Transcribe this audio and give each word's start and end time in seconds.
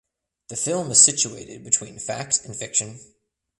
The 0.47 0.55
film 0.57 0.89
is 0.89 0.99
situated 0.99 1.63
between 1.63 1.99
fact 1.99 2.43
and 2.45 2.55
fiction. 2.55 2.99